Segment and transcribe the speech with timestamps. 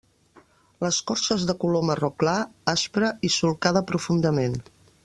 [0.83, 2.35] L'escorça és de color marró clar,
[2.75, 4.61] aspra i solcada profundament.